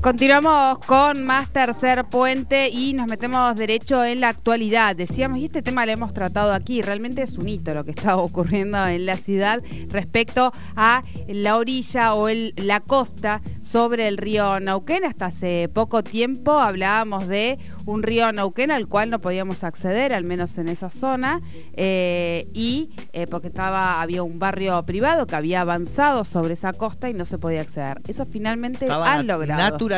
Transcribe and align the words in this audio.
Continuamos 0.00 0.78
con 0.86 1.24
más 1.24 1.50
tercer 1.50 2.06
puente 2.06 2.70
y 2.70 2.94
nos 2.94 3.06
metemos 3.06 3.54
derecho 3.54 4.02
en 4.02 4.20
la 4.20 4.30
actualidad. 4.30 4.96
Decíamos, 4.96 5.40
y 5.40 5.44
este 5.44 5.60
tema 5.60 5.84
lo 5.84 5.92
hemos 5.92 6.14
tratado 6.14 6.54
aquí, 6.54 6.80
realmente 6.80 7.20
es 7.20 7.36
un 7.36 7.46
hito 7.46 7.74
lo 7.74 7.84
que 7.84 7.90
está 7.90 8.16
ocurriendo 8.16 8.86
en 8.86 9.04
la 9.04 9.16
ciudad 9.16 9.62
respecto 9.88 10.54
a 10.74 11.04
la 11.28 11.58
orilla 11.58 12.14
o 12.14 12.30
la 12.30 12.80
costa 12.80 13.42
sobre 13.60 14.08
el 14.08 14.16
río 14.16 14.58
Nauquén. 14.58 15.04
Hasta 15.04 15.26
hace 15.26 15.68
poco 15.68 16.02
tiempo 16.02 16.52
hablábamos 16.52 17.28
de 17.28 17.58
un 17.84 18.02
río 18.02 18.32
Nauquén 18.32 18.70
al 18.70 18.88
cual 18.88 19.10
no 19.10 19.20
podíamos 19.20 19.64
acceder, 19.64 20.14
al 20.14 20.24
menos 20.24 20.56
en 20.56 20.68
esa 20.68 20.88
zona, 20.88 21.42
eh, 21.74 22.48
y 22.54 22.88
eh, 23.12 23.26
porque 23.26 23.48
estaba, 23.48 24.00
había 24.00 24.22
un 24.22 24.38
barrio 24.38 24.82
privado 24.86 25.26
que 25.26 25.36
había 25.36 25.60
avanzado 25.60 26.24
sobre 26.24 26.54
esa 26.54 26.72
costa 26.72 27.10
y 27.10 27.12
no 27.12 27.26
se 27.26 27.36
podía 27.36 27.60
acceder. 27.60 28.00
Eso 28.08 28.24
finalmente 28.24 28.90
han 28.90 29.26
logrado 29.26 29.89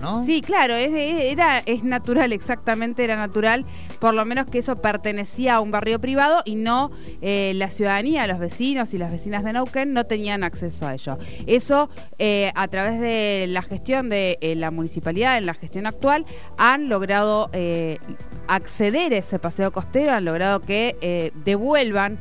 ¿no? 0.00 0.24
Sí, 0.24 0.40
claro, 0.40 0.74
es, 0.74 0.90
era, 0.94 1.58
es 1.66 1.84
natural, 1.84 2.32
exactamente 2.32 3.04
era 3.04 3.16
natural, 3.16 3.64
por 4.00 4.14
lo 4.14 4.24
menos 4.24 4.46
que 4.46 4.58
eso 4.58 4.80
pertenecía 4.80 5.56
a 5.56 5.60
un 5.60 5.70
barrio 5.70 6.00
privado 6.00 6.42
y 6.44 6.54
no 6.54 6.90
eh, 7.20 7.52
la 7.54 7.70
ciudadanía, 7.70 8.26
los 8.26 8.38
vecinos 8.38 8.94
y 8.94 8.98
las 8.98 9.10
vecinas 9.10 9.44
de 9.44 9.52
Neuquén 9.52 9.92
no 9.92 10.04
tenían 10.04 10.44
acceso 10.44 10.86
a 10.86 10.94
ello. 10.94 11.18
Eso 11.46 11.90
eh, 12.18 12.52
a 12.54 12.68
través 12.68 13.00
de 13.00 13.46
la 13.48 13.62
gestión 13.62 14.08
de 14.08 14.38
eh, 14.40 14.54
la 14.54 14.70
municipalidad, 14.70 15.36
en 15.36 15.46
la 15.46 15.54
gestión 15.54 15.86
actual, 15.86 16.24
han 16.56 16.88
logrado 16.88 17.50
acceder 18.46 19.12
a 19.12 19.18
ese 19.18 19.38
paseo 19.38 19.72
costero, 19.72 20.12
han 20.12 20.24
logrado 20.24 20.60
que 20.60 21.32
devuelvan 21.44 22.18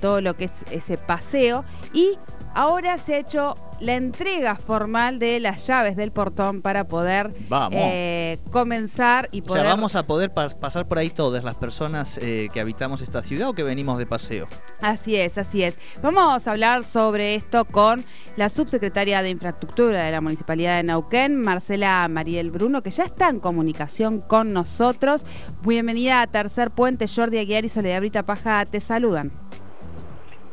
todo 0.00 0.20
lo 0.20 0.36
que 0.36 0.44
es 0.44 0.64
ese 0.70 0.98
paseo 0.98 1.64
y 1.92 2.18
ahora 2.54 2.98
se 2.98 3.14
ha 3.14 3.18
hecho 3.18 3.54
la 3.80 3.94
entrega 3.94 4.54
formal 4.56 5.18
de 5.18 5.40
las 5.40 5.66
llaves 5.66 5.96
del 5.96 6.12
portón 6.12 6.62
para 6.62 6.84
poder 6.84 7.34
eh, 7.72 8.38
comenzar 8.50 9.28
y 9.32 9.42
poder... 9.42 9.66
O 9.66 9.68
vamos 9.68 9.96
a 9.96 10.06
poder 10.06 10.32
pasar 10.32 10.86
por 10.86 10.98
ahí 10.98 11.10
todas 11.10 11.44
las 11.44 11.56
personas 11.56 12.18
eh, 12.18 12.48
que 12.52 12.60
habitamos 12.60 13.02
esta 13.02 13.22
ciudad 13.22 13.48
o 13.48 13.52
que 13.52 13.62
venimos 13.62 13.98
de 13.98 14.06
paseo. 14.06 14.46
Así 14.80 15.16
es, 15.16 15.38
así 15.38 15.62
es. 15.62 15.78
Vamos 16.02 16.46
a 16.46 16.50
hablar 16.52 16.84
sobre 16.84 17.34
esto 17.34 17.64
con 17.64 18.04
la 18.36 18.48
subsecretaria 18.48 19.22
de 19.22 19.30
Infraestructura 19.30 20.04
de 20.04 20.12
la 20.12 20.20
Municipalidad 20.20 20.76
de 20.76 20.84
Nauquén, 20.84 21.36
Marcela 21.36 22.06
Mariel 22.08 22.50
Bruno, 22.50 22.82
que 22.82 22.90
ya 22.90 23.04
está 23.04 23.28
en 23.28 23.40
comunicación 23.40 24.20
con 24.20 24.52
nosotros. 24.52 25.26
Bienvenida 25.62 26.22
a 26.22 26.26
Tercer 26.26 26.70
Puente, 26.70 27.06
Jordi 27.08 27.38
Aguiar 27.38 27.64
y 27.64 27.68
Soledad 27.68 28.00
Brita 28.00 28.22
Paja 28.22 28.64
te 28.66 28.80
saludan. 28.80 29.32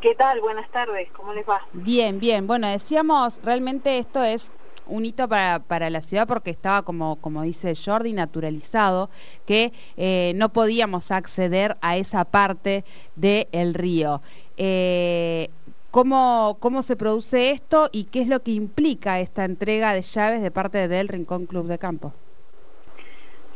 ¿Qué 0.02 0.16
tal? 0.16 0.42
Buenas 0.42 0.68
tardes, 0.72 1.10
¿cómo 1.12 1.32
les 1.32 1.48
va? 1.48 1.62
Bien, 1.74 2.20
bien. 2.20 2.48
Bueno, 2.48 2.68
decíamos, 2.68 3.40
realmente 3.44 4.00
esto 4.00 4.24
es 4.24 4.52
un 4.88 5.06
hito 5.06 5.30
para, 5.30 5.90
la 5.92 6.02
ciudad 6.02 6.28
porque 6.28 6.50
estaba, 6.50 6.82
como, 6.82 7.18
como 7.18 7.44
dice 7.44 7.76
Jordi, 7.76 8.12
naturalizado, 8.12 9.12
que 9.46 9.72
eh, 9.98 10.34
no 10.38 10.50
podíamos 10.50 11.12
acceder 11.12 11.78
a 11.82 11.98
esa 11.98 12.26
parte 12.26 12.84
del 13.16 13.76
río. 13.76 14.24
Eh, 14.58 15.50
¿cómo, 15.92 16.58
¿Cómo 16.60 16.82
se 16.82 16.96
produce 16.96 17.52
esto 17.52 17.88
y 17.92 18.06
qué 18.06 18.22
es 18.22 18.28
lo 18.28 18.42
que 18.42 18.52
implica 18.52 19.20
esta 19.20 19.46
entrega 19.46 19.94
de 19.94 20.02
llaves 20.02 20.42
de 20.42 20.50
parte 20.50 20.88
del 20.88 21.10
Rincón 21.10 21.46
Club 21.46 21.68
de 21.68 21.78
Campo? 21.78 22.12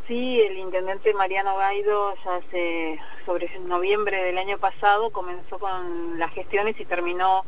Sí, 0.08 0.39
el 0.39 0.58
intendente 0.58 1.16
Mariano 1.16 1.58
Gaido 1.58 2.14
ya 2.23 2.36
hace 2.36 3.00
sobre 3.25 3.50
noviembre 3.61 4.23
del 4.23 4.38
año 4.38 4.59
pasado 4.59 5.09
comenzó 5.09 5.58
con 5.58 6.20
las 6.20 6.31
gestiones 6.31 6.80
y 6.80 6.86
terminó 6.86 7.44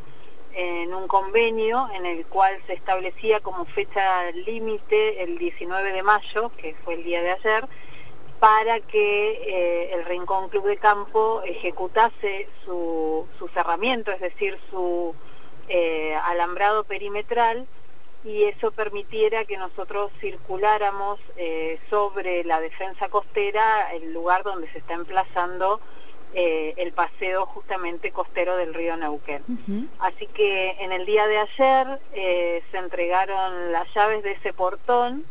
en 0.56 0.92
un 0.92 1.08
convenio 1.08 1.88
en 1.94 2.08
el 2.08 2.26
cual 2.26 2.60
se 2.66 2.74
establecía 2.74 3.42
como 3.42 3.66
fecha 3.66 4.32
límite 4.32 5.22
el 5.22 5.38
19 5.38 5.92
de 5.92 6.02
mayo, 6.02 6.52
que 6.58 6.74
fue 6.84 6.96
el 6.96 7.04
día 7.04 7.22
de 7.22 7.30
ayer, 7.30 7.68
para 8.40 8.80
que 8.80 9.34
eh, 9.34 9.94
el 9.94 10.06
Rincón 10.06 10.50
Club 10.50 10.66
de 10.66 10.78
Campo 10.78 11.44
ejecutase 11.46 12.50
su, 12.66 13.28
cerramiento, 13.54 14.12
es 14.12 14.20
decir, 14.20 14.58
su 14.72 15.14
eh, 15.70 16.16
alambrado 16.26 16.86
perimetral 16.86 17.68
y 18.28 18.44
eso 18.44 18.72
permitiera 18.72 19.46
que 19.46 19.58
nosotros 19.58 20.12
circuláramos 20.20 21.18
eh, 21.38 21.80
sobre 21.90 22.44
la 22.44 22.60
defensa 22.60 23.08
costera, 23.08 23.94
el 23.94 24.12
lugar 24.12 24.44
donde 24.44 24.70
se 24.72 24.80
está 24.80 24.96
emplazando 24.96 25.80
eh, 26.34 26.74
el 26.76 26.92
paseo 26.92 27.46
justamente 27.46 28.12
costero 28.12 28.58
del 28.58 28.74
río 28.74 28.98
Neuquén. 28.98 29.44
Así 30.00 30.28
que 30.28 30.76
en 30.80 30.92
el 30.92 31.06
día 31.06 31.26
de 31.28 31.38
ayer 31.38 32.00
eh, 32.14 32.64
se 32.70 32.78
entregaron 32.78 33.72
las 33.72 33.88
llaves 33.94 34.24
de 34.24 34.34
ese 34.34 34.52
portón 34.52 35.24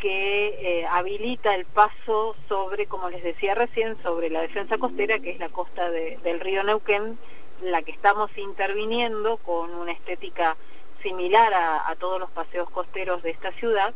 que 0.00 0.84
habilita 0.90 1.54
el 1.54 1.64
paso 1.64 2.34
sobre, 2.48 2.86
como 2.86 3.08
les 3.08 3.22
decía 3.22 3.54
recién, 3.54 3.96
sobre 4.02 4.30
la 4.30 4.42
defensa 4.42 4.78
costera, 4.78 5.20
que 5.20 5.30
es 5.30 5.38
la 5.38 5.48
costa 5.48 5.90
del 5.90 6.40
río 6.40 6.64
Neuquén, 6.64 7.18
la 7.62 7.82
que 7.82 7.92
estamos 7.92 8.36
interviniendo 8.36 9.38
con 9.38 9.74
una 9.74 9.92
estética 9.92 10.56
similar 11.06 11.54
a, 11.54 11.94
todos 12.00 12.18
los 12.18 12.30
paseos 12.30 12.68
costeros 12.70 13.22
de 13.22 13.30
esta 13.30 13.52
ciudad 13.52 13.94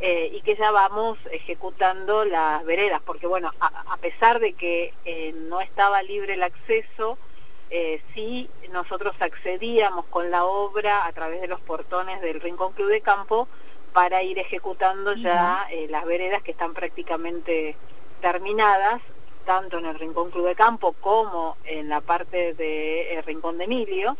eh, 0.00 0.32
y 0.34 0.40
que 0.40 0.56
ya 0.56 0.72
vamos 0.72 1.16
ejecutando 1.30 2.24
las 2.24 2.64
veredas, 2.64 3.00
porque 3.06 3.28
bueno, 3.28 3.52
a, 3.60 3.96
pesar 3.98 4.40
de 4.40 4.54
que 4.54 4.92
eh, 5.04 5.32
no 5.48 5.60
estaba 5.60 6.02
libre 6.02 6.34
el 6.34 6.42
acceso, 6.42 7.18
eh, 7.70 8.02
sí 8.14 8.50
nosotros 8.72 9.14
accedíamos 9.20 10.06
con 10.06 10.32
la 10.32 10.44
obra 10.44 11.06
a 11.06 11.12
través 11.12 11.40
de 11.40 11.46
los 11.46 11.60
portones 11.60 12.20
del 12.20 12.40
Rincón 12.40 12.72
Club 12.72 12.88
de 12.88 13.00
Campo 13.00 13.46
para 13.92 14.24
ir 14.24 14.38
ejecutando 14.38 15.14
ya 15.14 15.68
las 15.88 16.04
veredas 16.04 16.42
que 16.42 16.52
están 16.52 16.74
prácticamente 16.74 17.76
terminadas, 18.20 19.00
tanto 19.44 19.78
en 19.78 19.86
el 19.86 19.98
Rincón 19.98 20.30
Club 20.30 20.46
de 20.46 20.54
Campo 20.54 20.94
como 21.00 21.56
en 21.64 21.88
la 21.88 22.00
parte 22.00 22.54
del 22.54 23.22
Rincón 23.24 23.58
de 23.58 23.64
Emilio. 23.64 24.16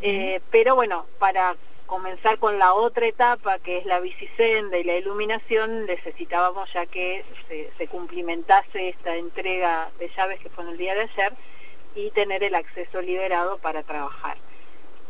Eh, 0.00 0.40
pero 0.50 0.74
bueno, 0.74 1.06
para 1.18 1.56
comenzar 1.86 2.38
con 2.38 2.58
la 2.58 2.72
otra 2.74 3.06
etapa, 3.06 3.58
que 3.58 3.78
es 3.78 3.84
la 3.84 4.00
bicisenda 4.00 4.78
y 4.78 4.84
la 4.84 4.96
iluminación, 4.96 5.84
necesitábamos 5.86 6.72
ya 6.72 6.86
que 6.86 7.24
se, 7.76 7.86
cumplimentase 7.88 8.88
esta 8.88 9.16
entrega 9.16 9.90
de 9.98 10.08
llaves 10.16 10.40
que 10.40 10.48
fue 10.48 10.64
en 10.64 10.70
el 10.70 10.78
día 10.78 10.94
de 10.94 11.02
ayer 11.02 11.34
y 11.94 12.10
tener 12.10 12.42
el 12.44 12.54
acceso 12.54 13.02
liberado 13.02 13.58
para 13.58 13.82
trabajar. 13.82 14.38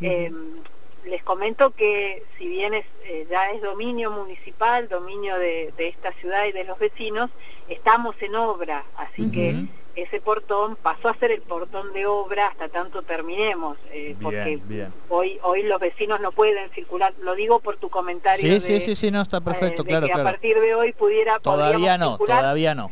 Em, 0.00 0.62
les 1.05 1.22
comento 1.22 1.71
que 1.71 2.25
si 2.37 2.49
bien 2.49 2.75
es, 2.75 2.87
eh, 3.05 3.27
ya 3.31 3.50
es 3.53 3.62
dominio 3.62 4.11
municipal, 4.11 4.88
dominio 4.88 5.38
de, 5.38 5.72
esta 5.78 6.12
ciudad 6.15 6.47
y 6.47 6.53
de 6.53 6.65
los 6.65 6.78
vecinos, 6.78 7.31
estamos 7.69 8.21
en 8.22 8.34
obra, 8.34 8.84
así 8.97 9.31
que 9.31 9.66
ese 9.95 10.21
portón 10.21 10.77
pasó 10.77 11.09
a 11.09 11.15
ser 11.19 11.31
el 11.31 11.43
portón 11.43 11.93
de 11.93 12.07
obra 12.07 12.49
hasta 12.49 12.69
tanto 12.69 13.03
terminemos, 13.03 13.77
eh, 13.91 14.17
porque 14.21 14.61
hoy 15.09 15.39
hoy 15.43 15.63
los 15.65 15.81
vecinos 15.81 16.21
no 16.21 16.33
pueden 16.33 16.71
circular, 16.71 17.13
lo 17.21 17.35
digo 17.35 17.61
por 17.61 17.77
tu 17.77 17.91
comentario. 17.91 18.41
Sí, 18.41 18.61
sí, 18.61 18.81
sí, 18.81 18.97
sí, 18.97 19.11
no, 19.11 19.21
está 19.21 19.41
perfecto, 19.41 19.83
eh, 19.83 19.87
claro, 19.87 20.07
que 20.07 20.13
a 20.13 20.25
partir 20.25 20.59
de 20.59 20.75
hoy 20.75 20.93
pudiera... 20.93 21.39
Todavía 21.41 21.99
no, 21.99 22.17
todavía 22.19 22.75
no. 22.75 22.91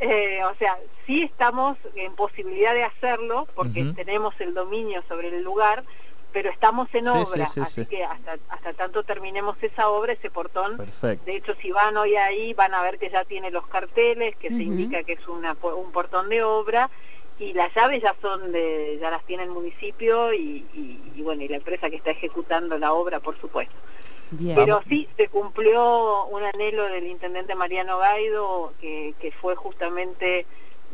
Eh, 0.00 0.40
o 0.44 0.54
sea, 0.56 0.78
sí 1.06 1.22
estamos 1.22 1.78
en 1.94 2.14
posibilidad 2.14 2.74
de 2.74 2.84
hacerlo, 2.84 3.48
porque 3.54 3.84
tenemos 3.94 4.34
el 4.40 4.54
dominio 4.54 5.02
sobre 5.08 5.28
el 5.28 5.42
lugar, 5.42 5.84
pero 6.36 6.50
estamos 6.50 6.86
en 6.92 7.08
obra, 7.08 7.48
así 7.62 7.86
que 7.86 8.04
hasta, 8.04 8.36
hasta 8.50 8.74
tanto 8.74 9.04
terminemos 9.04 9.56
esa 9.62 9.88
obra, 9.88 10.12
ese 10.12 10.28
portón, 10.28 10.76
de 10.76 11.34
hecho 11.34 11.54
si 11.62 11.70
van 11.72 11.96
hoy 11.96 12.14
ahí 12.16 12.52
van 12.52 12.74
a 12.74 12.82
ver 12.82 12.98
que 12.98 13.08
ya 13.08 13.24
tiene 13.24 13.50
los 13.50 13.66
carteles, 13.68 14.36
que 14.36 14.48
se 14.48 14.62
indica 14.62 15.02
que 15.02 15.14
es 15.14 15.28
una, 15.28 15.56
un 15.62 15.92
portón 15.92 16.28
de 16.28 16.42
obra, 16.42 16.90
y 17.38 17.54
las 17.54 17.74
llaves 17.74 18.02
ya 18.02 18.14
son 18.20 18.52
de, 18.52 18.98
ya 19.00 19.10
las 19.10 19.24
tiene 19.24 19.44
el 19.44 19.48
municipio 19.48 20.34
y, 20.34 20.62
bueno, 21.22 21.42
y 21.42 21.48
la 21.48 21.56
empresa 21.56 21.88
que 21.88 21.96
está 21.96 22.10
ejecutando 22.10 22.76
la 22.76 22.92
obra, 22.92 23.18
por 23.20 23.40
supuesto. 23.40 23.74
Pero 24.54 24.82
sí, 24.90 25.08
se 25.16 25.28
cumplió 25.28 26.26
un 26.26 26.42
anhelo 26.42 26.84
del 26.84 27.06
intendente 27.06 27.54
Mariano 27.54 27.96
Gaido, 27.96 28.74
que, 28.78 29.14
que 29.18 29.32
fue 29.32 29.56
justamente 29.56 30.44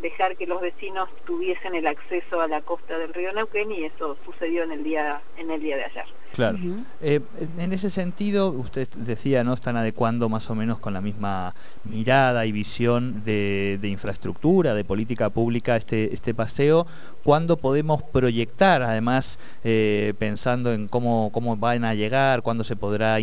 dejar 0.01 0.37
que 0.37 0.47
los 0.47 0.61
vecinos 0.61 1.09
tuviesen 1.25 1.75
el 1.75 1.87
acceso 1.87 2.41
a 2.41 2.49
la 2.49 2.61
costa 2.61 2.99
del 2.99 3.13
río 3.15 3.33
Neuquén 3.33 3.71
y 3.73 3.85
eso 3.85 4.17
sucedió 4.25 4.65
en 4.65 4.73
el 4.73 4.85
día, 4.85 5.21
en 5.37 5.51
el 5.51 5.61
día 5.61 5.77
de 5.77 5.85
ayer. 5.85 6.05
Claro. 6.33 6.59
Eh, 7.03 7.21
en 7.59 7.73
ese 7.73 7.91
sentido, 7.91 8.51
usted 8.51 8.89
decía, 8.97 9.45
¿no? 9.45 9.53
Están 9.53 9.77
adecuando 9.77 10.29
más 10.29 10.49
o 10.51 10.55
menos 10.55 10.79
con 10.79 10.95
la 10.95 11.03
misma 11.03 11.55
mirada 11.85 12.47
y 12.47 12.53
visión 12.53 13.23
de, 13.25 13.79
infraestructura, 13.83 14.75
de 14.75 14.85
política 14.85 15.29
pública 15.29 15.77
este, 15.77 16.13
este 16.15 16.33
paseo. 16.33 16.87
¿Cuándo 17.23 17.59
podemos 17.59 18.03
proyectar, 18.03 18.83
además, 18.83 19.39
eh, 19.63 20.15
pensando 20.19 20.73
en 20.73 20.89
cómo, 20.89 21.31
cómo 21.33 21.57
van 21.57 21.85
a 21.85 21.95
llegar, 21.95 22.43
cuándo 22.43 22.65
se 22.65 22.77
podrá, 22.77 23.19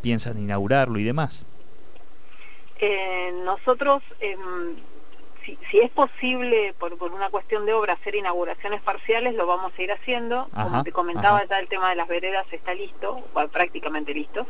piensan 0.00 0.38
inaugurarlo 0.38 0.98
y 0.98 1.04
demás? 1.04 1.44
Eh, 2.80 3.32
nosotros 3.44 4.02
si, 5.44 5.80
es 5.80 5.90
posible, 5.90 6.74
por, 6.78 6.92
una 6.94 7.28
cuestión 7.30 7.66
de 7.66 7.72
obra, 7.72 7.94
hacer 7.94 8.14
inauguraciones 8.14 8.80
parciales, 8.82 9.34
lo 9.34 9.46
vamos 9.46 9.72
a 9.76 9.82
ir 9.82 9.92
haciendo. 9.92 10.48
Como 10.54 10.82
te 10.82 10.92
comentaba, 10.92 11.44
ya 11.44 11.58
el 11.58 11.68
tema 11.68 11.90
de 11.90 11.96
las 11.96 12.08
veredas 12.08 12.46
está 12.50 12.74
listo, 12.74 13.22
prácticamente 13.52 14.14
listo. 14.14 14.46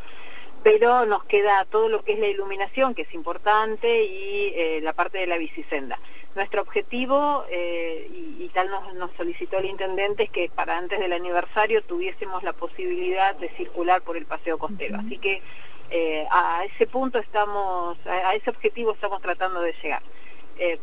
pero 0.63 1.05
nos 1.05 1.25
queda 1.25 1.67
todo 1.67 1.91
lo 1.91 2.03
que 2.03 2.15
es 2.15 2.19
la 2.19 2.29
iluminación, 2.29 2.95
que 2.95 3.03
es 3.03 3.13
importante, 3.13 4.05
y 4.05 4.55
eh, 4.57 4.81
la 4.83 4.95
parte 4.95 5.19
de 5.19 5.27
la 5.27 5.37
bicisenda. 5.37 5.99
Nuestro 6.35 6.63
objetivo, 6.63 7.45
eh, 7.51 8.09
y, 8.11 8.49
tal 8.49 8.71
nos, 8.95 9.11
solicitó 9.17 9.59
el 9.59 9.67
intendente, 9.67 10.25
es 10.25 10.31
que 10.31 10.49
para 10.49 10.79
antes 10.79 10.99
del 10.99 11.13
aniversario 11.13 11.83
tuviésemos 11.83 12.43
la 12.43 12.53
posibilidad 12.53 13.35
de 13.37 13.51
circular 13.51 14.03
por 14.03 14.17
el 14.17 14.27
paseo 14.27 14.59
costero. 14.59 14.99
Así 14.99 15.19
que 15.19 15.43
eh, 15.91 16.27
a 16.31 16.65
ese 16.65 16.87
punto 16.87 17.19
estamos, 17.19 17.99
a, 18.07 18.35
ese 18.35 18.51
objetivo 18.51 18.93
estamos 18.93 19.21
tratando 19.23 19.61
de 19.61 19.75
llegar. 19.83 20.03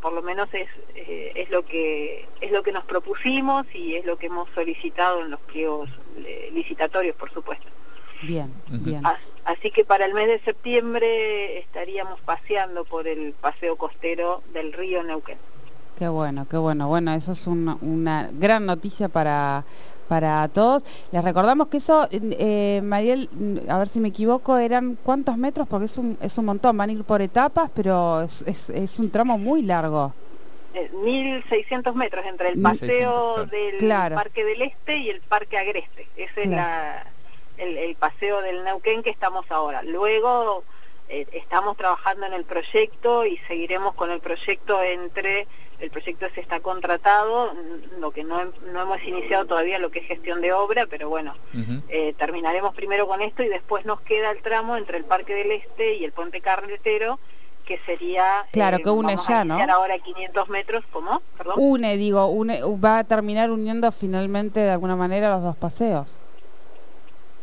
Por 0.01 0.13
lo 0.13 0.21
menos 0.21 0.50
es, 0.53 0.68
es, 0.95 1.50
lo 1.50 1.63
que, 1.63 2.27
es 2.41 2.51
lo 2.51 2.63
que 2.63 2.71
nos 2.71 2.83
propusimos 2.85 3.65
y 3.73 3.95
es 3.95 4.06
lo 4.06 4.18
que 4.18 4.27
hemos 4.27 4.50
solicitado 4.51 5.21
en 5.21 5.31
los 5.31 5.39
pliegos 5.41 5.89
licitatorios, 6.51 7.15
por 7.15 7.31
supuesto. 7.31 7.68
Bien, 8.21 8.53
bien. 8.69 9.03
Así 9.45 9.71
que 9.71 9.83
para 9.83 10.06
el 10.06 10.13
mes 10.13 10.27
de 10.27 10.39
septiembre 10.41 11.57
estaríamos 11.59 12.19
paseando 12.21 12.85
por 12.85 13.07
el 13.07 13.33
paseo 13.33 13.75
costero 13.75 14.44
del 14.53 14.73
río 14.73 15.03
Neuquén. 15.03 15.38
Qué 15.97 16.07
bueno, 16.07 16.47
qué 16.50 16.57
bueno. 16.57 16.88
Bueno, 16.88 17.13
eso 17.13 17.31
es 17.31 17.47
una 17.47 18.29
gran 18.33 18.65
noticia 18.65 19.07
para, 19.09 19.63
para 20.11 20.45
todos. 20.49 20.83
Les 21.13 21.23
recordamos 21.23 21.69
que 21.69 21.77
eso, 21.77 22.05
eh, 22.11 22.81
Mariel, 22.83 23.29
a 23.69 23.77
ver 23.77 23.87
si 23.87 24.01
me 24.01 24.09
equivoco, 24.09 24.57
eran 24.57 24.97
cuántos 25.01 25.37
metros, 25.37 25.69
porque 25.69 25.85
es 25.85 25.97
un, 25.97 26.17
es 26.21 26.37
un 26.37 26.43
montón, 26.43 26.75
van 26.75 26.89
a 26.89 26.91
ir 26.91 27.05
por 27.05 27.21
etapas, 27.21 27.71
pero 27.73 28.19
es, 28.23 28.41
es, 28.69 28.99
un 28.99 29.09
tramo 29.09 29.37
muy 29.37 29.61
largo. 29.61 30.13
1.600 30.73 31.47
eh, 31.53 31.91
metros 31.95 32.25
entre 32.25 32.49
el 32.49 32.61
paseo 32.61 33.45
del 33.45 33.87
Parque 34.13 34.43
del 34.43 34.63
Este 34.63 34.97
y 34.97 35.09
el 35.09 35.21
Parque 35.21 35.57
Agreste. 35.57 36.05
Esa 36.17 36.41
es 36.41 36.47
la 36.49 37.05
el, 37.57 37.95
paseo 37.95 38.41
del 38.41 38.65
Neuquén 38.65 39.03
que 39.03 39.11
estamos 39.11 39.49
ahora. 39.49 39.81
Luego 39.81 40.65
eh, 41.07 41.25
estamos 41.31 41.77
trabajando 41.77 42.25
en 42.25 42.33
el 42.33 42.43
proyecto 42.43 43.25
y 43.25 43.37
seguiremos 43.47 43.95
con 43.95 44.11
el 44.11 44.19
proyecto 44.19 44.83
entre, 44.83 45.47
el 45.81 45.89
proyecto 45.89 46.27
se 46.33 46.41
está 46.41 46.59
contratado, 46.59 47.53
lo 47.99 48.11
que 48.11 48.23
no, 48.23 48.39
hemos 48.39 49.03
iniciado 49.03 49.45
todavía 49.45 49.79
lo 49.79 49.89
que 49.89 49.99
es 49.99 50.05
gestión 50.05 50.41
de 50.41 50.53
obra, 50.53 50.85
pero 50.85 51.09
bueno, 51.09 51.33
eh, 51.89 52.13
terminaremos 52.17 52.73
primero 52.75 53.07
con 53.07 53.21
esto 53.21 53.43
y 53.43 53.47
después 53.47 53.85
nos 53.85 53.99
queda 54.01 54.31
el 54.31 54.41
tramo 54.41 54.77
entre 54.77 54.97
el 54.97 55.05
Parque 55.05 55.33
del 55.33 55.51
Este 55.51 55.95
y 55.95 56.05
el 56.05 56.11
Puente 56.11 56.39
Carretero, 56.39 57.19
que 57.65 57.79
sería 57.85 58.45
claro 58.51 58.77
eh, 58.77 58.83
que 58.83 58.89
une 58.89 59.15
ya 59.27 59.43
no 59.43 59.55
ahora 59.55 59.97
500 59.97 60.49
metros 60.49 60.83
cómo 60.91 61.21
perdón 61.37 61.55
une 61.57 61.95
digo 61.95 62.25
une 62.27 62.59
va 62.83 62.99
a 62.99 63.03
terminar 63.03 63.51
uniendo 63.51 63.91
finalmente 63.91 64.59
de 64.59 64.71
alguna 64.71 64.95
manera 64.95 65.29
los 65.35 65.43
dos 65.43 65.55
paseos 65.55 66.17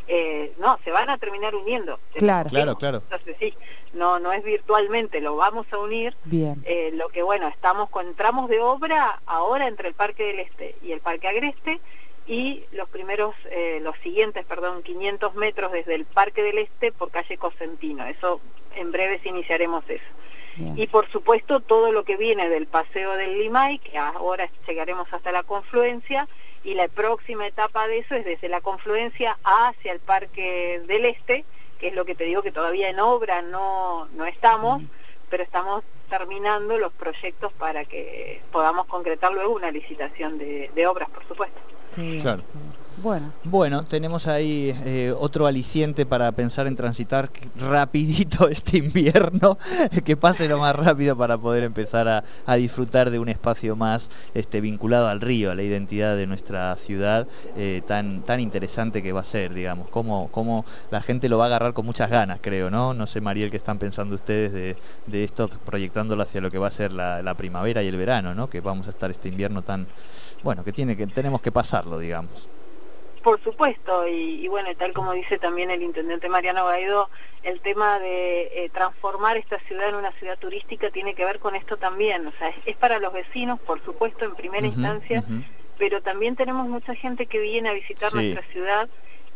eh, 0.09 0.55
no, 0.59 0.79
se 0.85 0.91
van 0.91 1.11
a 1.11 1.19
terminar 1.19 1.55
uniendo. 1.55 2.01
Claro, 2.15 2.49
claro, 2.49 2.77
claro. 2.77 3.03
Entonces 3.05 3.37
sí, 3.39 3.55
no, 3.93 4.19
no 4.19 4.33
es 4.33 4.43
virtualmente, 4.43 5.21
lo 5.21 5.37
vamos 5.37 5.67
a 5.71 5.79
unir. 5.79 6.17
Bien. 6.25 6.63
Eh, 6.65 6.91
lo 6.95 7.11
que 7.11 7.23
bueno, 7.23 7.47
estamos 7.49 7.91
con 7.91 8.15
tramos 8.15 8.49
de 8.49 8.61
obra 8.61 9.21
ahora 9.27 9.69
entre 9.69 9.89
el 9.89 9.95
Parque 9.95 10.25
del 10.25 10.41
Este 10.41 10.77
y 10.83 10.93
el 10.93 11.01
Parque 11.01 11.29
Agreste 11.29 11.81
y 12.27 12.65
los 12.73 12.89
primeros, 12.89 13.35
eh, 13.51 13.81
los 13.83 13.97
siguientes, 13.99 14.45
perdón, 14.45 14.83
500 14.83 15.35
metros 15.35 15.73
desde 15.73 15.95
el 15.95 16.07
Parque 16.07 16.43
del 16.43 16.59
Este 16.59 16.91
por 16.91 17.11
calle 17.11 17.37
Cosentino. 17.37 18.07
Eso, 18.07 18.41
en 18.77 18.91
breves 18.93 19.25
iniciaremos 19.25 19.85
eso. 19.89 20.05
Y 20.75 20.89
por 20.89 21.09
supuesto 21.13 21.61
todo 21.61 21.93
lo 21.93 22.03
que 22.03 22.17
viene 22.17 22.49
del 22.49 22.67
Paseo 22.67 23.15
del 23.15 23.39
Limay, 23.39 23.79
que 23.79 23.97
ahora 23.97 24.51
llegaremos 24.67 25.07
hasta 25.13 25.31
la 25.31 25.45
confluencia, 25.45 26.27
y 26.69 26.75
la 26.75 26.87
próxima 26.88 27.47
etapa 27.47 27.88
de 27.88 27.99
eso 27.99 28.15
es 28.15 28.26
desde 28.26 28.49
la 28.49 28.61
confluencia 28.61 29.38
hacia 29.43 29.91
el 29.91 30.00
Parque 30.00 30.82
del 30.87 31.06
Este, 31.06 31.47
que 31.81 31.88
es 31.88 31.94
lo 31.94 32.05
que 32.05 32.15
te 32.15 32.25
digo 32.25 32.43
que 32.43 32.53
todavía 32.53 32.91
en 32.91 33.00
obra 33.00 33.41
no, 33.41 34.06
no 34.15 34.26
estamos, 34.26 34.82
pero 35.31 35.43
estamos 35.43 35.82
terminando 36.11 36.76
los 36.76 36.93
proyectos 36.93 37.55
para 37.55 37.87
que 37.87 38.43
podamos 38.53 38.87
concretar 38.87 39.32
luego 39.32 39.55
una 39.55 39.70
licitación 39.70 40.37
de, 40.37 40.70
de 40.75 40.87
obras, 40.87 41.09
por 41.09 41.26
supuesto. 41.26 41.59
claro. 42.20 42.43
Bueno. 43.03 43.33
Bueno, 43.45 43.85
tenemos 43.85 44.27
ahí 44.27 44.77
eh, 44.85 45.15
otro 45.17 45.47
aliciente 45.47 46.05
para 46.05 46.33
pensar 46.33 46.67
en 46.67 46.75
transitar 46.75 47.31
rapidito 47.56 48.49
este 48.50 48.79
invierno, 48.79 49.56
que 50.05 50.17
pase 50.17 50.49
lo 50.49 50.59
más 50.59 50.75
rápido 50.75 51.17
para 51.17 51.39
poder 51.39 51.62
empezar 51.62 52.09
a, 52.09 52.55
disfrutar 52.56 53.11
de 53.11 53.21
un 53.21 53.29
espacio 53.29 53.77
más 53.77 54.11
este, 54.35 54.61
vinculado 54.61 55.06
al 55.06 55.21
río, 55.21 55.53
a 55.53 55.55
la 55.55 55.62
identidad 55.62 56.17
de 56.17 56.27
nuestra 56.27 56.75
ciudad, 56.75 57.29
eh, 57.56 57.83
tan, 57.87 58.25
tan 58.25 58.41
interesante 58.41 59.00
que 59.00 59.12
va 59.12 59.21
a 59.21 59.25
ser, 59.25 59.55
digamos, 59.55 59.89
cómo, 59.89 60.29
cómo 60.33 60.65
la 60.91 61.00
gente 61.00 61.29
lo 61.29 61.39
va 61.39 61.45
a 61.45 61.47
agarrar 61.47 61.75
con 61.75 61.87
muchas 61.87 62.11
ganas, 62.11 62.41
creo, 62.43 62.69
¿no? 62.69 62.95
No 62.95 63.06
sé, 63.06 63.21
Mariel, 63.21 63.53
qué 63.53 63.56
están 63.56 63.79
pensando 63.79 64.17
ustedes 64.17 64.53
de, 64.53 64.77
de 65.06 65.25
esto, 65.25 65.49
proyectándolo 65.65 66.23
hacia 66.25 66.41
lo 66.41 66.50
que 66.50 66.59
va 66.59 66.67
a 66.67 66.73
ser 66.73 66.93
la, 66.93 67.23
la 67.23 67.35
primavera 67.35 67.81
y 67.83 67.87
el 67.87 67.97
verano, 67.97 68.35
¿no? 68.35 68.50
Que 68.50 68.61
vamos 68.61 68.89
a 68.89 68.91
estar 68.91 69.09
este 69.11 69.29
invierno 69.29 69.62
tan, 69.62 69.87
bueno, 70.43 70.65
que, 70.65 70.73
tiene 70.73 70.97
que 70.97 71.06
tenemos 71.06 71.41
que 71.41 71.53
pasarlo, 71.53 71.99
digamos. 72.00 72.49
Por 73.23 73.43
supuesto, 73.43 74.06
y, 74.06 74.47
bueno, 74.49 74.69
tal 74.76 74.93
como 74.93 75.12
dice 75.12 75.38
también 75.38 75.70
el 75.70 75.82
intendente 75.82 76.29
Mariano 76.29 76.65
Gaido, 76.67 77.11
el 77.43 77.61
tema 77.61 77.99
de 77.99 78.43
eh, 78.65 78.70
transformar 78.73 79.37
esta 79.37 79.59
ciudad 79.61 79.88
en 79.88 79.97
una 79.97 80.12
ciudad 80.12 80.38
turística 80.38 80.91
tiene 80.91 81.15
que 81.15 81.25
ver 81.25 81.38
con 81.38 81.55
esto 81.55 81.76
también, 81.76 82.26
o 82.26 82.32
sea, 82.38 82.53
es, 82.65 82.76
para 82.76 82.99
los 82.99 83.12
vecinos, 83.12 83.59
por 83.61 83.85
supuesto, 83.85 84.25
en 84.25 84.35
primera 84.35 84.67
instancia, 84.67 85.25
pero 85.79 86.00
también 86.00 86.37
tenemos 86.37 86.69
mucha 86.69 86.94
gente 86.94 87.26
que 87.26 87.41
viene 87.41 87.69
a 87.69 87.73
visitar 87.73 88.15
nuestra 88.15 88.43
ciudad 88.53 88.88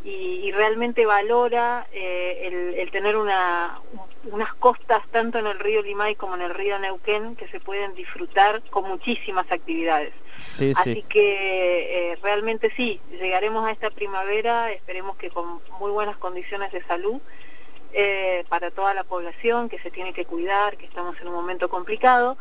y, 0.04 0.50
realmente 0.52 1.06
valora 1.06 1.86
eh, 1.92 2.74
el, 2.76 2.90
tener 2.90 3.16
una, 3.16 3.80
unas 4.24 4.52
costas 4.54 5.02
tanto 5.10 5.38
en 5.38 5.46
el 5.46 5.58
río 5.58 5.82
Limay 5.82 6.14
como 6.14 6.34
en 6.34 6.42
el 6.42 6.54
río 6.54 6.78
Neuquén 6.78 7.36
que 7.36 7.48
se 7.48 7.60
pueden 7.60 7.94
disfrutar 7.94 8.62
con 8.70 8.88
muchísimas 8.88 9.50
actividades. 9.50 10.12
Así 10.36 11.02
que 11.02 12.12
eh, 12.12 12.18
realmente 12.22 12.70
sí, 12.76 13.00
llegaremos 13.10 13.66
a 13.66 13.70
esta 13.70 13.90
primavera, 13.90 14.72
esperemos 14.72 15.16
que 15.16 15.30
con 15.30 15.60
muy 15.78 15.90
buenas 15.90 16.16
condiciones 16.16 16.72
de 16.72 16.82
salud 16.82 17.20
eh, 17.92 18.44
para 18.48 18.70
toda 18.70 18.94
la 18.94 19.04
población 19.04 19.68
que 19.68 19.78
se 19.78 19.90
tiene 19.90 20.12
que 20.12 20.24
cuidar, 20.24 20.76
que 20.76 20.86
estamos 20.86 21.20
en 21.20 21.28
un 21.28 21.34
momento 21.34 21.68
complicado, 21.68 22.38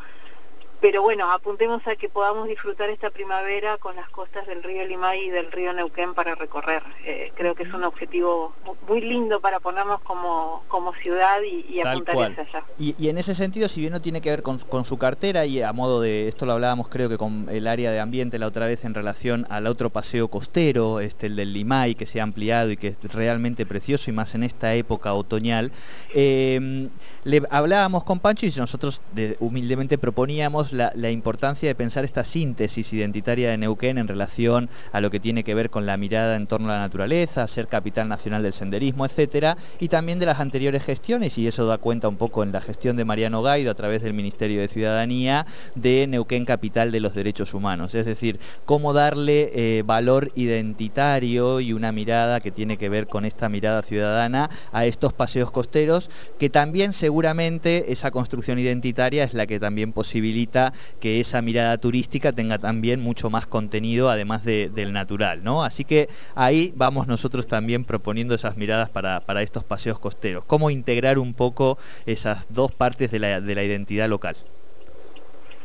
pero 0.82 1.00
bueno, 1.00 1.30
apuntemos 1.30 1.80
a 1.86 1.94
que 1.94 2.08
podamos 2.08 2.48
disfrutar 2.48 2.90
esta 2.90 3.10
primavera 3.10 3.78
con 3.78 3.94
las 3.94 4.08
costas 4.08 4.48
del 4.48 4.64
río 4.64 4.84
Limay 4.84 5.26
y 5.26 5.30
del 5.30 5.52
río 5.52 5.72
Neuquén 5.72 6.12
para 6.12 6.34
recorrer. 6.34 6.82
Eh, 7.04 7.30
creo 7.36 7.54
que 7.54 7.62
es 7.62 7.72
un 7.72 7.84
objetivo 7.84 8.52
muy 8.88 9.00
lindo 9.00 9.40
para 9.40 9.60
ponernos 9.60 10.00
como, 10.00 10.64
como 10.66 10.92
ciudad 10.94 11.38
y, 11.42 11.80
apuntar 11.80 12.16
hacia 12.16 12.42
allá. 12.42 12.64
Y, 12.80 13.08
en 13.08 13.16
ese 13.16 13.36
sentido, 13.36 13.68
si 13.68 13.78
bien 13.78 13.92
no 13.92 14.02
tiene 14.02 14.20
que 14.20 14.30
ver 14.30 14.42
con, 14.42 14.58
su 14.84 14.98
cartera 14.98 15.46
y 15.46 15.62
a 15.62 15.72
modo 15.72 16.00
de, 16.00 16.26
esto 16.26 16.46
lo 16.46 16.52
hablábamos 16.52 16.88
creo 16.88 17.08
que 17.08 17.16
con 17.16 17.46
el 17.48 17.68
área 17.68 17.92
de 17.92 18.00
ambiente 18.00 18.40
la 18.40 18.48
otra 18.48 18.66
vez 18.66 18.84
en 18.84 18.94
relación 18.94 19.46
al 19.50 19.68
otro 19.68 19.90
paseo 19.90 20.26
costero, 20.26 20.98
este, 20.98 21.26
el 21.26 21.36
del 21.36 21.52
Limay, 21.52 21.94
que 21.94 22.06
se 22.06 22.18
ha 22.18 22.24
ampliado 22.24 22.72
y 22.72 22.76
que 22.76 22.88
es 22.88 22.98
realmente 23.12 23.66
precioso 23.66 24.10
y 24.10 24.14
más 24.14 24.34
en 24.34 24.42
esta 24.42 24.74
época 24.74 25.14
otoñal, 25.14 25.70
eh, 26.12 26.88
le 27.22 27.42
hablábamos 27.50 28.02
con 28.02 28.18
Pancho 28.18 28.46
y 28.46 28.52
nosotros 28.56 29.00
humildemente 29.38 29.96
proponíamos 29.96 30.71
la, 30.72 31.10
importancia 31.10 31.68
de 31.68 31.74
pensar 31.74 32.04
esta 32.04 32.24
síntesis 32.24 32.92
identitaria 32.92 33.50
de 33.50 33.58
Neuquén 33.58 33.98
en 33.98 34.08
relación 34.08 34.68
a 34.92 35.00
lo 35.00 35.10
que 35.10 35.20
tiene 35.20 35.44
que 35.44 35.54
ver 35.54 35.70
con 35.70 35.86
la 35.86 35.96
mirada 35.96 36.36
en 36.36 36.46
torno 36.46 36.70
a 36.70 36.74
la 36.76 36.80
naturaleza, 36.80 37.46
ser 37.48 37.66
capital 37.66 38.08
nacional 38.08 38.42
del 38.42 38.52
senderismo, 38.52 39.04
etcétera, 39.04 39.56
y 39.80 39.88
también 39.88 40.18
de 40.18 40.26
las 40.26 40.40
anteriores 40.40 40.84
gestiones, 40.84 41.38
y 41.38 41.46
eso 41.46 41.66
da 41.66 41.78
cuenta 41.78 42.08
un 42.08 42.16
poco 42.16 42.42
en 42.42 42.52
la 42.52 42.60
gestión 42.60 42.96
de 42.96 43.04
Mariano 43.04 43.42
Gaido 43.42 43.70
a 43.70 43.74
través 43.74 44.02
del 44.02 44.14
Ministerio 44.14 44.60
de 44.60 44.68
Ciudadanía, 44.68 45.46
de 45.74 46.06
Neuquén 46.06 46.44
Capital 46.44 46.92
de 46.92 47.00
los 47.00 47.14
Derechos 47.14 47.54
Humanos. 47.54 47.94
Es 47.94 48.06
decir, 48.06 48.38
cómo 48.64 48.92
darle 48.92 49.50
eh, 49.54 49.82
valor 49.84 50.32
identitario 50.34 51.60
y 51.60 51.72
una 51.72 51.92
mirada 51.92 52.40
que 52.40 52.50
tiene 52.50 52.76
que 52.76 52.88
ver 52.88 53.06
con 53.06 53.24
esta 53.24 53.48
mirada 53.48 53.82
ciudadana 53.82 54.50
a 54.72 54.86
estos 54.86 55.12
paseos 55.12 55.50
costeros, 55.50 56.10
que 56.38 56.50
también 56.50 56.92
seguramente 56.92 57.92
esa 57.92 58.10
construcción 58.10 58.58
identitaria 58.58 59.24
es 59.24 59.34
la 59.34 59.46
que 59.46 59.60
también 59.60 59.92
posibilita 59.92 60.61
que 61.00 61.18
esa 61.18 61.42
mirada 61.42 61.78
turística 61.78 62.32
tenga 62.32 62.58
también 62.58 63.00
mucho 63.00 63.30
más 63.30 63.46
contenido 63.46 64.10
además 64.10 64.44
del 64.44 64.92
natural, 64.92 65.42
¿no? 65.42 65.64
Así 65.64 65.84
que 65.84 66.08
ahí 66.34 66.72
vamos 66.76 67.06
nosotros 67.06 67.46
también 67.46 67.84
proponiendo 67.84 68.34
esas 68.34 68.56
miradas 68.56 68.90
para, 68.90 69.42
estos 69.42 69.64
paseos 69.64 69.98
costeros. 69.98 70.44
¿Cómo 70.44 70.70
integrar 70.70 71.18
un 71.18 71.34
poco 71.34 71.78
esas 72.06 72.46
dos 72.52 72.70
partes 72.72 73.10
de 73.10 73.18
la, 73.18 73.38
identidad 73.64 74.08
local? 74.08 74.36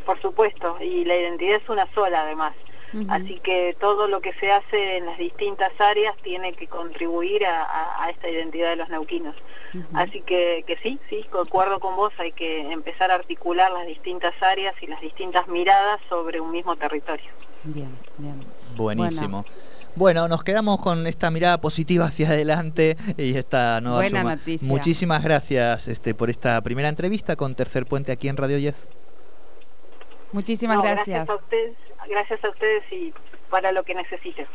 Por 0.05 0.19
supuesto, 0.21 0.77
y 0.81 1.03
la 1.05 1.15
identidad 1.17 1.57
es 1.61 1.69
una 1.69 1.85
sola 1.93 2.21
además. 2.21 2.53
Así 3.09 3.39
que 3.43 3.75
todo 3.79 4.07
lo 4.07 4.21
que 4.21 4.33
se 4.33 4.51
hace 4.51 4.97
en 4.97 5.05
las 5.05 5.17
distintas 5.17 5.71
áreas 5.79 6.15
tiene 6.23 6.53
que 6.53 6.67
contribuir 6.67 7.45
a 7.45 8.07
esta 8.09 8.29
identidad 8.29 8.69
de 8.69 8.75
los 8.77 8.89
neuquinos. 8.89 9.35
Así 9.93 10.21
que, 10.21 10.63
que 10.65 10.77
sí, 10.77 10.99
sí, 11.09 11.25
concuerdo 11.29 11.79
con 11.79 11.95
vos, 11.95 12.13
hay 12.17 12.31
que 12.31 12.71
empezar 12.71 13.11
a 13.11 13.15
articular 13.15 13.71
las 13.71 13.85
distintas 13.85 14.33
áreas 14.41 14.73
y 14.81 14.87
las 14.87 15.01
distintas 15.01 15.47
miradas 15.47 15.99
sobre 16.09 16.39
un 16.39 16.51
mismo 16.51 16.75
territorio. 16.77 17.29
Bien, 17.63 17.89
bien. 18.17 18.45
Buenísimo. 18.75 19.43
Bueno, 19.95 20.27
nos 20.27 20.43
quedamos 20.43 20.79
con 20.79 21.07
esta 21.07 21.31
mirada 21.31 21.59
positiva 21.59 22.05
hacia 22.05 22.27
adelante 22.29 22.95
y 23.17 23.35
esta 23.35 23.81
nueva 23.81 23.97
Buena 23.97 24.19
suma. 24.21 24.35
noticia. 24.35 24.67
Muchísimas 24.67 25.23
gracias 25.23 25.87
este, 25.87 26.13
por 26.13 26.29
esta 26.29 26.61
primera 26.61 26.87
entrevista 26.87 27.35
con 27.35 27.55
Tercer 27.55 27.85
Puente 27.87 28.11
aquí 28.11 28.29
en 28.29 28.37
Radio 28.37 28.59
Yes. 28.59 28.87
Muchísimas 30.31 30.77
No, 30.77 30.83
gracias. 30.83 31.27
a 31.27 31.35
ustedes, 31.35 31.73
gracias 32.09 32.43
a 32.43 32.49
ustedes 32.49 32.83
y 32.91 33.13
para 33.49 33.71
lo 33.71 33.83
que 33.83 33.95
necesiten. 33.95 34.45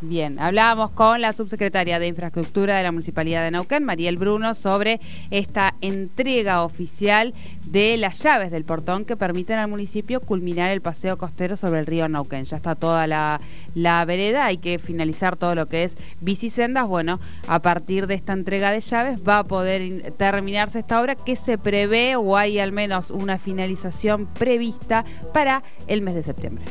Bien, 0.00 0.38
hablábamos 0.38 0.90
con 0.90 1.22
la 1.22 1.32
subsecretaria 1.32 1.98
de 1.98 2.08
Infraestructura 2.08 2.76
de 2.76 2.82
la 2.82 2.92
Municipalidad 2.92 3.42
de 3.42 3.52
Neuquén, 3.52 3.84
Mariel 3.84 4.18
Bruno, 4.18 4.54
sobre 4.54 5.00
esta 5.30 5.76
entrega 5.80 6.62
oficial 6.62 7.32
de 7.64 7.96
las 7.96 8.18
llaves 8.18 8.50
del 8.50 8.64
portón 8.64 9.06
que 9.06 9.16
permiten 9.16 9.58
al 9.58 9.68
municipio 9.68 10.20
culminar 10.20 10.70
el 10.72 10.82
paseo 10.82 11.16
costero 11.16 11.56
sobre 11.56 11.80
el 11.80 11.86
río 11.86 12.06
Neuquén. 12.08 12.44
Ya 12.44 12.56
está 12.56 12.74
toda 12.74 13.06
la, 13.06 13.40
la 13.74 14.04
vereda, 14.04 14.44
hay 14.44 14.58
que 14.58 14.78
finalizar 14.78 15.36
todo 15.36 15.54
lo 15.54 15.66
que 15.66 15.84
es 15.84 15.96
bicisendas. 16.20 16.86
Bueno, 16.86 17.18
a 17.46 17.62
partir 17.62 18.06
de 18.06 18.14
esta 18.14 18.34
entrega 18.34 18.72
de 18.72 18.80
llaves 18.80 19.20
va 19.26 19.38
a 19.38 19.44
poder 19.44 19.80
in- 19.80 20.02
terminarse 20.18 20.80
esta 20.80 21.00
obra 21.00 21.14
que 21.14 21.36
se 21.36 21.56
prevé 21.56 22.16
o 22.16 22.36
hay 22.36 22.58
al 22.58 22.72
menos 22.72 23.10
una 23.10 23.38
finalización 23.38 24.26
prevista 24.26 25.04
para 25.32 25.62
el 25.86 26.02
mes 26.02 26.14
de 26.16 26.24
septiembre. 26.24 26.64